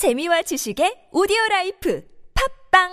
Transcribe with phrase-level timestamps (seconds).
[0.00, 2.00] 재미와 지식의 오디오 라이프
[2.72, 2.88] 팟빵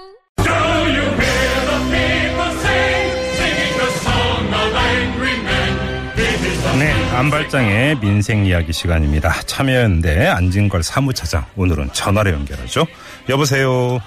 [6.77, 9.29] 네, 안발장의 민생 이야기 시간입니다.
[9.45, 12.85] 참여연대 안진걸 사무차장 오늘은 전화로 연결하죠.
[13.29, 13.99] 여보세요.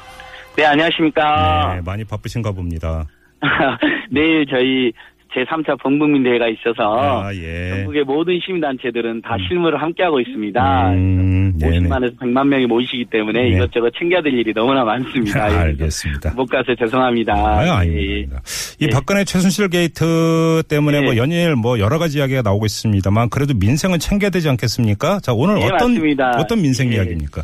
[0.57, 1.77] 네, 안녕하십니까.
[1.77, 3.07] 네, 많이 바쁘신가 봅니다.
[4.12, 4.93] 내일 저희
[5.35, 7.71] 제3차 범국민대회가 있어서 아, 예.
[7.71, 10.91] 전국의 모든 시민단체들은 다 실무를 함께하고 있습니다.
[10.93, 11.89] 음, 네네.
[11.89, 13.48] 50만에서 100만 명이 모이시기 때문에 네.
[13.51, 15.45] 이것저것 챙겨야 될 일이 너무나 많습니다.
[15.45, 16.34] 아, 알겠습니다.
[16.34, 17.33] 못 가서 죄송합니다.
[17.34, 17.70] 아유, 예.
[17.70, 18.43] 아닙니다.
[18.80, 18.89] 이 예.
[18.89, 21.03] 박근혜 최순실 게이트 때문에 예.
[21.03, 25.20] 뭐 연일 뭐 여러 가지 이야기가 나오고 있습니다만 그래도 민생은 챙겨야 되지 않겠습니까?
[25.20, 26.31] 자, 오늘 예, 어떤 맞습니다.
[26.39, 26.97] 어떤 민생 예.
[26.97, 27.42] 이야기입니까?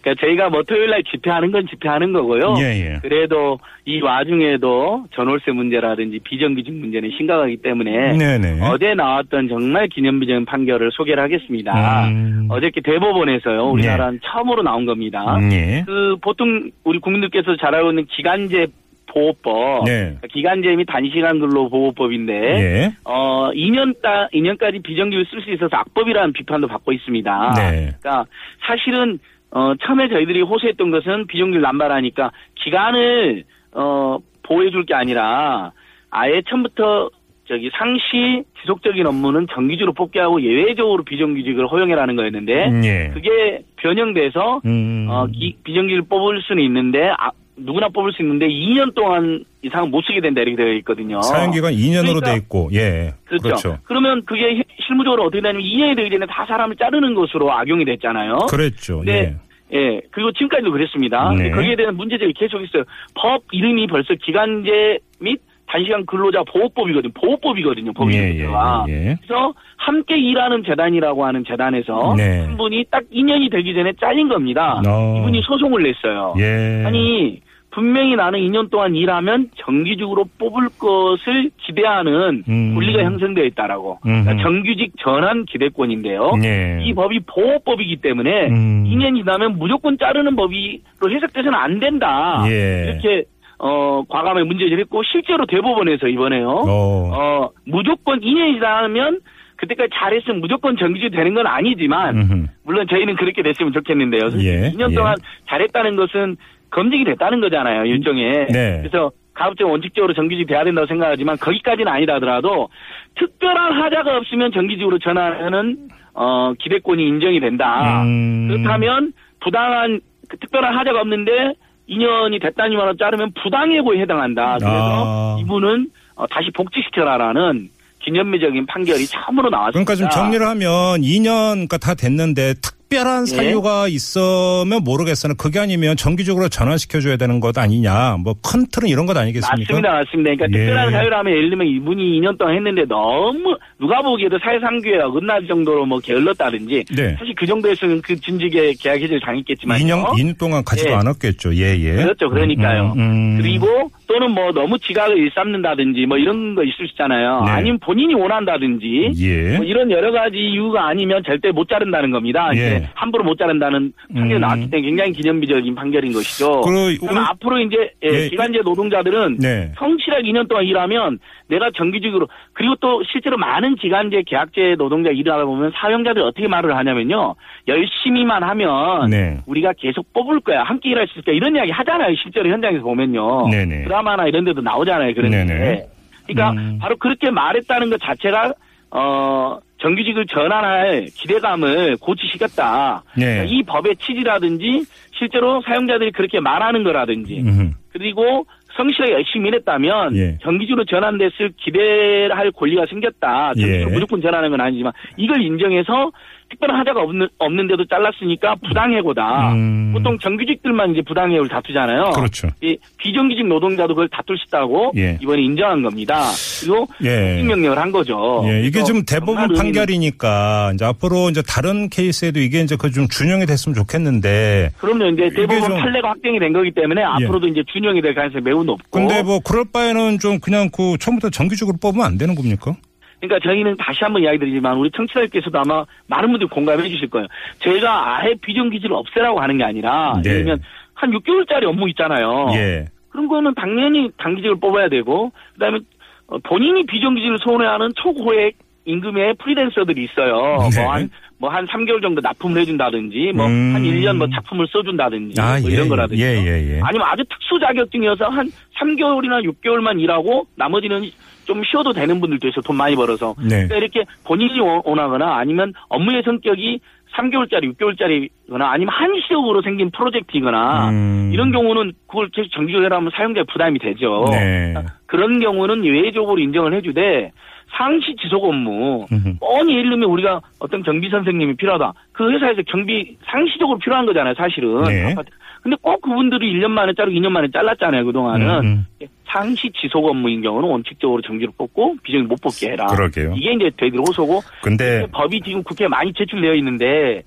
[0.00, 2.54] 그러니까 저희가 뭐 토요일 날 집회하는 건 집회하는 거고요.
[2.58, 2.98] 예, 예.
[3.02, 8.60] 그래도 이 와중에도 전월세 문제라든지 비정규직 문제는 심각하기 때문에 네네.
[8.62, 12.08] 어제 나왔던 정말 기념비적인 판결을 소개를 하겠습니다.
[12.08, 12.48] 음.
[12.50, 13.70] 어저께 대법원에서요.
[13.70, 15.36] 우리나라는 처음으로 나온 겁니다.
[15.36, 15.82] 음, 예.
[15.86, 18.66] 그 보통 우리 국민들께서 잘 알고 있는 기간제
[19.12, 20.16] 보호법, 네.
[20.30, 22.92] 기간제 및 단시간 근로 보호법인데 예.
[23.04, 27.52] 어 2년 따 2년까지 비정규직 쓸수 있어서 악법이라는 비판도 받고 있습니다.
[27.56, 27.92] 네.
[28.00, 28.24] 그러니까
[28.66, 29.18] 사실은
[29.54, 35.72] 어 처음에 저희들이 호소했던 것은 비정규직 남발하니까 기간을 어 보호해 줄 게 아니라
[36.10, 37.10] 아예 처음부터
[37.48, 43.10] 저기 상시 지속적인 업무는 정규직으로 뽑게 하고 예외적으로 비정규직을 허용해라는 거였는데 음, 예.
[43.12, 45.06] 그게 변형돼서 음.
[45.10, 50.02] 어, 기- 비정규직을 뽑을 수는 있는데 아, 누구나 뽑을 수 있는데 2년 동안 이상 못
[50.04, 51.20] 쓰게 된다 이렇게 되어 있거든요.
[51.22, 53.12] 사용 기간 2년으로 그러니까- 돼 있고 예.
[53.26, 53.42] 그렇죠.
[53.42, 53.78] 그렇죠.
[53.84, 58.36] 그러면 그게 히- 실무적으로 어떻게 되냐면 2년이 되기 전에 다 사람을 자르는 것으로 악용이 됐잖아요.
[58.50, 59.02] 그랬죠.
[59.04, 59.36] 네.
[59.74, 60.00] 예.
[60.10, 61.30] 그리고 지금까지도 그랬습니다.
[61.36, 61.50] 네.
[61.50, 62.84] 거기에 대한 문제점이 계속 있어요.
[63.14, 65.40] 법 이름이 벌써 기간제 및
[65.72, 67.12] 단시간 근로자 보호법이거든요.
[67.14, 67.92] 보호법이거든요.
[67.94, 68.84] 법이 예, 예, 자체가.
[68.88, 69.16] 예.
[69.22, 72.40] 그래서 함께 일하는 재단이라고 하는 재단에서 네.
[72.40, 74.82] 한 분이 딱 2년이 되기 전에 잘린 겁니다.
[74.86, 75.16] 어.
[75.18, 76.34] 이분이 소송을 냈어요.
[76.38, 76.84] 예.
[76.84, 82.74] 아니 분명히 나는 2년 동안 일하면 정규직으로 뽑을 것을 기대하는 음.
[82.74, 83.98] 권리가 형성되어 있다라고.
[84.02, 84.36] 그러니까.
[84.42, 86.32] 정규직 전환 기대권인데요.
[86.44, 86.80] 예.
[86.82, 88.84] 이 법이 보호법이기 때문에 음.
[88.84, 92.44] 2년 지나면 무조건 자르는 법이로 해석돼서는 안 된다.
[92.46, 92.90] 예.
[92.90, 93.24] 이렇게
[93.64, 96.48] 어 과감하게 문제를 했고 실제로 대법원에서 이번에요.
[96.48, 97.10] 어.
[97.14, 99.20] 어 무조건 2년이 지나면
[99.54, 102.46] 그때까지 잘했으면 무조건 정규직 되는 건 아니지만 음흠.
[102.64, 104.22] 물론 저희는 그렇게 됐으면 좋겠는데요.
[104.40, 104.94] 예, 2년 예.
[104.96, 105.14] 동안
[105.48, 106.36] 잘했다는 것은
[106.70, 108.48] 검증이 됐다는 거잖아요, 일종의.
[108.48, 108.78] 네.
[108.80, 112.68] 그래서 가급적 원칙적으로 정규직 돼야 된다고 생각하지만 거기까지는 아니다 하더라도
[113.14, 118.02] 특별한 하자가 없으면 정규직으로 전환하는 어 기대권이 인정이 된다.
[118.02, 118.48] 음.
[118.48, 121.54] 그렇다면 부당한 그 특별한 하자가 없는데
[121.88, 124.58] 2년이 됐다니만 자르면 부당해고에 해당한다.
[124.58, 125.36] 그래서 아.
[125.40, 127.70] 이분은 어, 다시 복직시켜라라는
[128.00, 129.84] 기념비적인 판결이 처음으로 나왔습니다.
[129.84, 132.54] 그러니까 좀 정리를 하면 2년 그러니까 다 됐는데
[132.92, 133.26] 특별한 예.
[133.26, 138.18] 사유가 있으면 모르겠으나 그게 아니면 정기적으로 전환시켜줘야 되는 것 아니냐.
[138.18, 139.72] 뭐큰 틀은 이런 것 아니겠습니까?
[139.72, 140.34] 맞습니다, 맞습니다.
[140.34, 140.64] 그러니까 예.
[140.66, 145.98] 특별한 사유라면 예를 들면 이분이 2년 동안 했는데 너무 누가 보기에도 사회상규에 어긋날 정도로 뭐
[146.00, 147.16] 게을렀다든지 네.
[147.18, 150.94] 사실 그 정도였으면 그 진직에 계약 해지를 당했겠지만 2년, 2년 동안 가지도 예.
[150.94, 151.54] 않았겠죠.
[151.56, 151.94] 예, 예.
[151.94, 152.92] 그렇죠, 그러니까요.
[152.96, 153.38] 음, 음.
[153.40, 157.42] 그리고 또는 뭐 너무 지각을 일삼는다든지 뭐 이런 거 있을 수 있잖아요.
[157.46, 157.50] 네.
[157.50, 159.56] 아니면 본인이 원한다든지 예.
[159.56, 162.50] 뭐 이런 여러 가지 이유가 아니면 절대 못 자른다는 겁니다.
[162.54, 162.58] 예.
[162.58, 164.40] 이제 함부로 못 자른다는 판결이 음.
[164.42, 166.60] 나왔기 때문에 굉장히 기념비적인 판결인 것이죠.
[166.60, 168.28] 그럼 오늘- 앞으로 이제 예, 예.
[168.28, 169.72] 기간제 노동자들은 네.
[169.78, 171.18] 성실하게 2년 동안 일하면
[171.48, 177.34] 내가 정규직으로 그리고 또 실제로 많은 기간제 계약제 노동자 일하다 보면 사용자들이 어떻게 말을 하냐면요
[177.68, 179.38] 열심히만 하면 네.
[179.46, 183.84] 우리가 계속 뽑을 거야 함께 일할 수 있을까 이런 이야기 하잖아요 실제로 현장에서 보면요 네네.
[184.02, 185.46] 드라마나 이런 데도 나오잖아요 그런 네네.
[185.46, 185.86] 데
[186.26, 186.78] 그러니까 음.
[186.80, 188.52] 바로 그렇게 말했다는 것 자체가
[188.90, 193.46] 어 정규직을 전환할 기대감을 고치시켰다 네.
[193.48, 194.84] 이 법의 취지라든지
[195.16, 197.70] 실제로 사용자들이 그렇게 말하는 거라든지 음흠.
[197.92, 198.46] 그리고
[198.76, 200.38] 성실하게 열심히 일했다면 예.
[200.42, 203.52] 정규직으로 전환됐을 기대할 권리가 생겼다.
[203.54, 203.92] 정규직으로 예.
[203.92, 206.10] 무조건 전환하는 건 아니지만 이걸 인정해서
[206.52, 209.52] 특별한 하자가 없는, 없는데도 잘랐으니까 부당해고다.
[209.54, 209.90] 음.
[209.92, 212.10] 보통 정규직들만 이제 부당해고를 다투잖아요.
[212.14, 212.48] 그렇죠.
[212.62, 215.18] 이 비정규직 노동자도 그걸 다툴 수 있다고 예.
[215.20, 216.22] 이번에 인정한 겁니다.
[216.60, 217.42] 그리고 예.
[217.42, 218.44] 명령을 한 거죠.
[218.46, 223.46] 예, 이게 좀 대법원 판결이니까 이제 앞으로 이제 다른 케이스에도 이게 이제 그 좀 준용이
[223.46, 225.06] 됐으면 좋겠는데 그럼요.
[225.14, 225.80] 이제 대법원 좀- 예.
[225.80, 228.82] 판례가 확정이 된 거기 때문에 앞으로도 이제 준용이 될 가능성이 매우 높고.
[228.90, 232.74] 근데 뭐 그럴 바에는 좀 그냥 그 처음부터 정규직으로 뽑으면 안 되는 겁니까?
[233.22, 237.28] 그러니까 저희는 다시 한번 이야기 드리지만 우리 청취자들께서도 아마 많은 분들이 공감해 주실 거예요.
[237.60, 240.30] 저희가 아예 비정규직을 없애라고 하는 게 아니라 네.
[240.30, 240.62] 예를 들면
[240.94, 242.48] 한 6개월짜리 업무 있잖아요.
[242.54, 242.86] 예.
[243.10, 245.78] 그런 거는 당연히 단기직을 뽑아야 되고 그다음에
[246.26, 250.68] 어, 본인이 비정규직을 소원해하는 초고액 임금의 프리랜서들이 있어요.
[250.74, 250.82] 네.
[250.82, 253.74] 뭐한 뭐한 3개월 정도 납품을 해준다든지 뭐 음.
[253.74, 256.80] 한 1년 뭐 작품을 써준다든지 아, 뭐 예, 이런 거라든지 예, 예, 예.
[256.82, 258.48] 아니면 아주 특수 자격증이어서 한
[258.80, 261.02] 3개월이나 6개월만 일하고 나머지는
[261.44, 263.66] 좀 쉬어도 되는 분들도 있어 돈 많이 벌어서 네.
[263.66, 266.78] 그러니까 이렇게 본인이 원- 원하거나 아니면 업무의 성격이
[267.14, 271.30] 3개월짜리, 6개월짜리거나 아니면 한시적으로 생긴 프로젝트이거나 음.
[271.32, 274.24] 이런 경우는 그걸 계속 정기적으로 하면 사용자의 부담이 되죠.
[274.30, 274.74] 네.
[275.06, 277.30] 그런 경우는 예외적으로 인정을 해주되
[277.76, 279.38] 상시 지속 업무 음흠.
[279.40, 281.92] 뻔히 예를 들면 우리가 어떤 경비 선생님이 필요하다.
[282.12, 284.82] 그 회사에서 경비 상시적으로 필요한 거잖아요, 사실은.
[284.84, 285.14] 네.
[285.62, 288.64] 근데 꼭 그분들이 1년 만에 자르고 2년 만에 잘랐잖아요, 그동안은.
[288.64, 288.86] 음,
[289.32, 292.86] 상시 지속 업무인 경우는 원칙적으로 정기로 뽑고 비정기 못 뽑게 해라.
[292.86, 293.34] 그러게요.
[293.36, 297.22] 이게 이제 되들 호소고 근데 법이 지금 국회에 많이 제출되어 있는데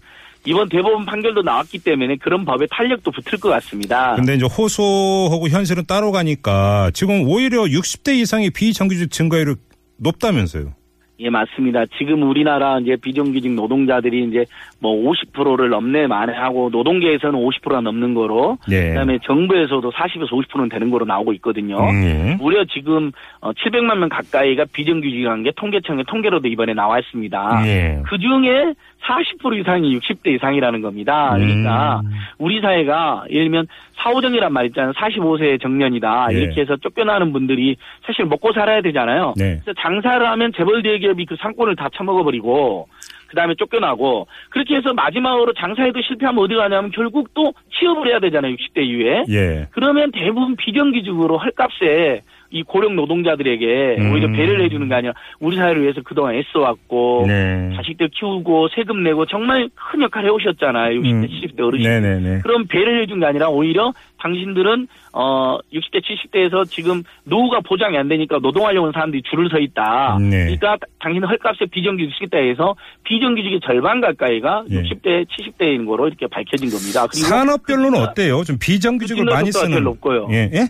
[0.45, 4.15] 이번 대법원 판결도 나왔기 때문에 그런 법의 탄력도 붙을 것 같습니다.
[4.15, 9.55] 근데 이제 호소하고 현실은 따로 가니까 지금 오히려 60대 이상의 비정규직 증가율이
[9.97, 10.73] 높다면서요.
[11.19, 11.85] 예, 맞습니다.
[11.97, 14.45] 지금 우리나라 이제 비정규직 노동자들이 이제
[14.79, 18.89] 뭐 50%를 넘네 만회하고 노동계에서는 50%가 넘는 거로 예.
[18.89, 21.77] 그다음에 정부에서도 40에서 50%는 되는 거로 나오고 있거든요.
[21.77, 22.35] 음, 예.
[22.35, 27.61] 무려 지금 어, 700만 명 가까이가 비정규직이라는 게 통계청의 통계로도 이번에 나와 있습니다.
[27.65, 28.01] 예.
[28.05, 28.73] 그 중에
[29.05, 31.33] 40% 이상이 60대 이상이라는 겁니다.
[31.35, 32.11] 그러니까 음.
[32.39, 33.67] 우리 사회가 예를 들면
[33.97, 34.91] 사후정이란 말 있잖아요.
[34.93, 36.27] 45세 정년이다.
[36.31, 36.35] 예.
[36.35, 39.33] 이렇게 해서 쫓겨나는 분들이 사실 먹고 살아야 되잖아요.
[39.37, 39.61] 네.
[39.63, 42.87] 그래서 장사를 하면 재벌 대기 업이 그 상권을 다 처먹어버리고
[43.27, 48.55] 그다음에 쫓겨나고 그렇게 해서 마지막으로 장사에도 실패하면 어디 가냐면 결국 또 취업을 해야 되잖아요.
[48.55, 49.25] 60대 이후에.
[49.29, 49.67] 예.
[49.71, 54.11] 그러면 대부분 비정규직으로 헐값에 이 고령 노동자들에게 음.
[54.11, 57.71] 오히려 배를 해주는 게 아니라 우리 사회를 위해서 그동안 애써왔고 네.
[57.75, 60.99] 자식들 키우고 세금 내고 정말 큰 역할을 해오셨잖아요.
[61.01, 61.27] 60대, 음.
[61.27, 61.89] 70대 어르신.
[61.89, 62.39] 네네네.
[62.41, 68.39] 그럼 배를 해준 게 아니라 오히려 당신들은 어 60대, 70대에서 지금 노후가 보장이 안 되니까
[68.39, 70.17] 노동하려고 하는 사람들이 줄을 서 있다.
[70.19, 70.45] 네.
[70.45, 74.81] 그러니까 당신 헐값에 비정규직 시켰다 해서 비정규직의 절반 가까이가 예.
[74.83, 77.05] 60대, 70대인 거로 이렇게 밝혀진 겁니다.
[77.11, 78.43] 산업별로는 어때요?
[78.43, 79.71] 좀 비정규직을 그 많이 쓰는.
[79.71, 80.27] 제일 높고요.
[80.31, 80.49] 예.
[80.53, 80.67] 예?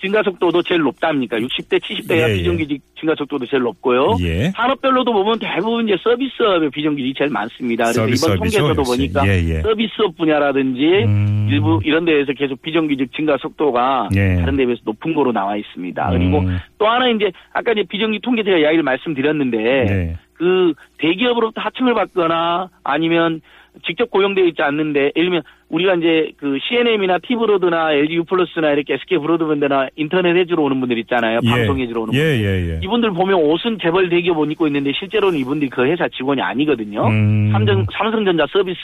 [0.00, 1.36] 증가 속도도 제일 높답니까?
[1.38, 2.36] 60대, 70대가 예, 예.
[2.38, 4.16] 비정규직 증가 속도도 제일 높고요.
[4.20, 4.50] 예.
[4.50, 7.84] 산업별로도 보면 대부분 이제 서비스업의 비정규직이 제일 많습니다.
[7.84, 8.82] 그래서 서비스업이죠, 이번 통계에서도.
[8.82, 9.60] 보니까 예, 예.
[9.62, 11.48] 서비스업 분야라든지 음.
[11.50, 14.36] 일부 이런 데에서 계속 비정규직 증가 속도가 예.
[14.36, 16.10] 다른 데에 비해서 높은 거로 나와 있습니다.
[16.10, 16.58] 그리고 음.
[16.78, 20.16] 또 하나 이제 아까 이제 비정규직 통계 제가 이야기를 말씀드렸는데 네.
[20.40, 23.42] 그 대기업으로부터 하청을 받거나 아니면
[23.86, 29.18] 직접 고용되어 있지 않는데 예를 들면 우리가 이제 그 CNM이나 티브로드나 LG U+나 이렇게 SK
[29.18, 31.40] 브로드밴드나 인터넷 해주러 오는 분들 있잖아요.
[31.46, 32.40] 방송 해주러 오는 예, 분들.
[32.42, 32.80] 예, 예.
[32.82, 37.06] 이분들 보면 옷은 재벌 대기업 옷 입고 있는데 실제로는 이분들이 그 회사 직원이 아니거든요.
[37.06, 37.50] 음.
[37.52, 38.80] 삼성, 삼성전자 서비스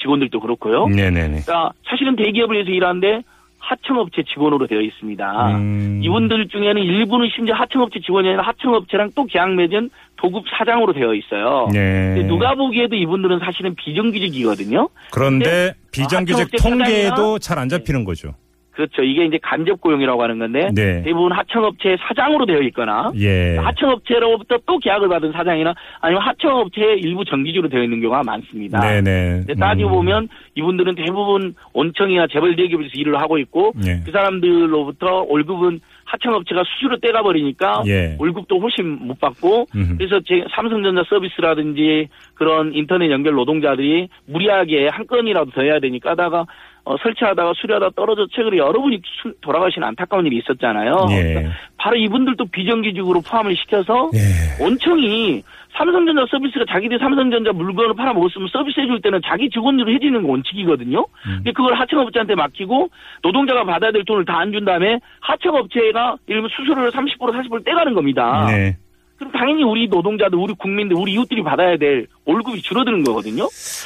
[0.00, 0.86] 직원들도 그렇고요.
[0.86, 1.42] 네네네.
[1.42, 3.22] 그러니까 사실은 대기업을 위해서 일하는데
[3.66, 5.48] 하청업체 직원으로 되어 있습니다.
[5.56, 6.00] 음.
[6.02, 11.68] 이분들 중에는 일부는 심지어 하청업체 직원이 아니라 하청업체랑 또 계약 맺은 도급 사장으로 되어 있어요.
[11.72, 12.24] 네.
[12.26, 14.88] 누가 보기에도 이분들은 사실은 비정규직이거든요.
[15.10, 18.34] 그런데 비정규직 통계에도 잘 안 잡히는 거죠.
[18.76, 19.02] 그렇죠.
[19.02, 21.02] 이게 이제 간접 고용이라고 하는 건데 네.
[21.02, 23.56] 대부분 하청업체 사장으로 되어 있거나 예.
[23.56, 28.80] 하청업체로부터 또 계약을 받은 사장이나 아니면 하청업체의 일부 정규직으로 되어 있는 경우가 많습니다.
[28.80, 29.46] 네네.
[29.58, 29.94] 따지고 음.
[29.94, 34.02] 보면 이분들은 대부분 원청이나 재벌 대기업에서 일을 하고 있고 예.
[34.04, 38.16] 그 사람들로부터 월급은 하청업체가 수수료 떼가 버리니까 예.
[38.18, 39.96] 월급도 훨씬 못 받고 음흠.
[39.98, 46.46] 그래서 제 삼성전자 서비스라든지 그런 인터넷 연결 노동자들이 무리하게 한 건이라도 더 해야 되니까 하다가
[46.84, 51.06] 어, 설치하다가 수리하다 떨어져 최근에 여러분이 수- 돌아가신 안타까운 일이 있었잖아요.
[51.10, 51.22] 예.
[51.24, 54.62] 그러니까 바로 이분들도 비정규직으로 포함을 시켜서 예.
[54.64, 55.42] 원청이
[55.76, 61.00] 삼성전자 서비스가 자기들 삼성전자 물건을 팔아먹었으면 서비스 해줄 때는 자기 직원으로 해주는 게 원칙이거든요.
[61.00, 61.32] 음.
[61.36, 62.88] 근데 그걸 하청업체한테 맡기고
[63.22, 68.46] 노동자가 받아야 될 돈을 다 안 준 다음에 하청업체가 들면 수수료를 30% 40% 떼가는 겁니다.
[68.48, 68.76] 네.
[69.18, 73.44] 그럼 당연히 우리 노동자들, 우리 국민들, 우리 이웃들이 받아야 될 월급이 줄어드는 거거든요.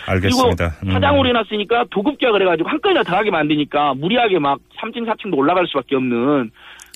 [0.09, 0.70] 알겠습니다.
[0.80, 5.66] 그리고 사장으로 해놨으니까 도급계약을 해가지고 한 건이나 더 하게 만드니까 무리하게 막 3층, 4층도 올라갈
[5.68, 6.50] 수밖에 없는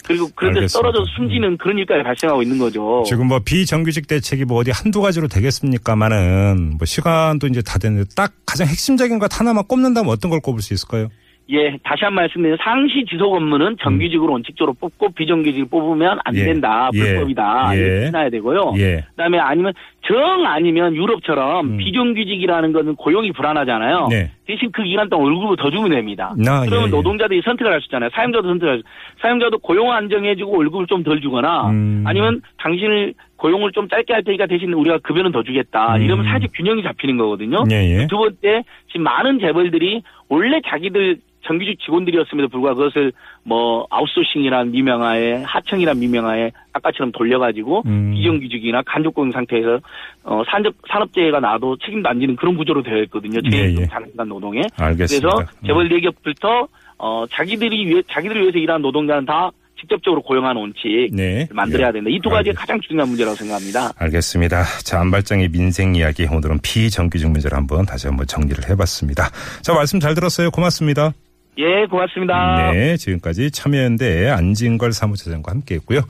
[0.07, 0.79] 그리고 그런데 알겠습니다.
[0.81, 3.03] 떨어져서 숨지는 그런 일까지 발생하고 있는 거죠.
[3.07, 8.33] 지금 뭐 비정규직 대책이 뭐 어디 한두 가지로 되겠습니까마는 뭐 시간도 이제 다 됐는데 딱
[8.47, 11.09] 가장 핵심적인 것 하나만 꼽는다면 어떤 걸 꼽을 수 있을까요?
[11.51, 16.41] 예, 다시 한번 말씀드리면 상시 지속 업무는 정규직으로 원칙적으로 뽑고 비정규직을 뽑으면 안 음.
[16.41, 16.89] 예, 된다.
[16.95, 17.71] 예, 불법이다.
[17.75, 17.79] 예.
[17.79, 18.73] 이렇게 해놔야 되고요.
[18.79, 19.05] 예.
[19.11, 19.75] 그다음에 아니면
[20.07, 21.77] 정 아니면 유럽처럼 음.
[21.77, 24.09] 비정규직이라는 거는 고용이 불안하잖아요.
[24.09, 24.31] 네.
[24.47, 26.35] 대신 그 기간 동안 월급을 더 주면 됩니다.
[26.47, 26.91] 아, 그러면 예, 예.
[26.91, 28.11] 노동자들이 선택을 할 수 있잖아요.
[28.13, 28.83] 사용자도 선택할 수.
[29.21, 32.05] 사용자도 고용 안정해주고 월급을 좀 덜 주거나 음.
[32.07, 35.97] 아니면 당신을 고용을 좀 짧게 할 테니까 대신 우리가 급여는 더 주겠다.
[35.97, 36.03] 음.
[36.03, 37.65] 이러면 사실 균형이 잡히는 거거든요.
[37.71, 38.07] 예, 예.
[38.07, 43.13] 두 번째 지금 많은 재벌들이 원래 자기들 정규직 직원들이었음에도 불구하고 그것을
[43.45, 48.13] 뭐 아웃소싱이란 미명하에 하청이란 미명하에 아까처럼 돌려가지고 음.
[48.15, 49.81] 비정규직이나 간접고용 상태에서
[50.25, 53.41] 어 산업 산업재해가 나도 책임도 안 지는 그런 구조로 되어 있거든요.
[53.53, 53.87] 예, 예.
[53.87, 54.63] 장기간 노동에.
[54.77, 55.29] 알겠습니다.
[55.29, 61.47] 그래서 재벌 대기업부터 어 자기들이 위해 자기들을 위해서 일하는 노동자는 다 직접적으로 고용하는 원칙 네.
[61.53, 61.93] 만들어야 예.
[61.93, 62.09] 된다.
[62.09, 63.93] 이 두 가지가 가장 중요한 문제라고 생각합니다.
[63.99, 64.63] 알겠습니다.
[64.85, 69.29] 자, 안발장의 민생 이야기 오늘은 비정규직 문제를 한번 다시 한번 정리를 해봤습니다.
[69.63, 70.51] 자, 말씀 잘 들었어요.
[70.51, 71.13] 고맙습니다.
[71.59, 72.73] 예, 고맙습니다.
[72.73, 76.03] 네, 지금까지 참여연대 안진걸 사무처장과 함께했고요.